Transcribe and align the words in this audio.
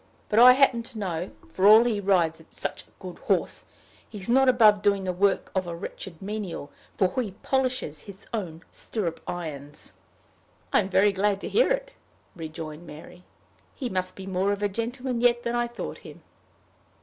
"But 0.29 0.39
I 0.39 0.53
happen 0.53 0.81
to 0.81 0.97
know, 0.97 1.29
for 1.53 1.67
all 1.67 1.83
he 1.83 1.99
rides 1.99 2.43
such 2.49 2.85
a 2.87 2.91
good 2.97 3.19
horse, 3.19 3.65
he's 4.09 4.27
not 4.29 4.49
above 4.49 4.81
doing 4.81 5.03
the 5.03 5.13
work 5.13 5.51
of 5.53 5.67
a 5.67 5.75
wretched 5.75 6.19
menial, 6.23 6.71
for 6.97 7.21
he 7.21 7.33
polishes 7.43 7.99
his 8.09 8.25
own 8.33 8.63
stirrup 8.71 9.19
irons." 9.27 9.93
"I'm 10.73 10.89
very 10.89 11.11
glad 11.11 11.39
to 11.41 11.47
hear 11.47 11.69
it," 11.69 11.93
rejoined 12.35 12.87
Mary. 12.87 13.25
"He 13.75 13.89
must 13.89 14.15
be 14.15 14.25
more 14.25 14.51
of 14.51 14.63
a 14.63 14.69
gentleman 14.69 15.21
yet 15.21 15.43
than 15.43 15.53
I 15.53 15.67
thought 15.67 15.99
him." 15.99 16.23